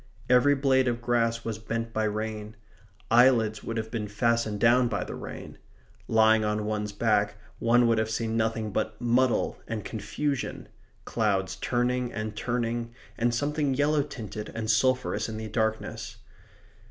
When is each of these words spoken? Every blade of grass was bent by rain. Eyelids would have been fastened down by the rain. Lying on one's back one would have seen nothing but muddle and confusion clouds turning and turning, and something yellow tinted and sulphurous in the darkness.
Every 0.31 0.55
blade 0.55 0.87
of 0.87 0.99
grass 0.99 1.45
was 1.45 1.59
bent 1.59 1.93
by 1.93 2.05
rain. 2.05 2.55
Eyelids 3.11 3.63
would 3.63 3.77
have 3.77 3.91
been 3.91 4.07
fastened 4.07 4.59
down 4.59 4.87
by 4.87 5.03
the 5.03 5.13
rain. 5.13 5.59
Lying 6.07 6.43
on 6.43 6.65
one's 6.65 6.91
back 6.91 7.35
one 7.59 7.85
would 7.85 7.99
have 7.99 8.09
seen 8.09 8.35
nothing 8.35 8.71
but 8.71 8.99
muddle 8.99 9.59
and 9.67 9.85
confusion 9.85 10.69
clouds 11.05 11.55
turning 11.55 12.11
and 12.11 12.35
turning, 12.35 12.95
and 13.15 13.31
something 13.31 13.75
yellow 13.75 14.01
tinted 14.01 14.49
and 14.55 14.71
sulphurous 14.71 15.29
in 15.29 15.37
the 15.37 15.47
darkness. 15.47 16.17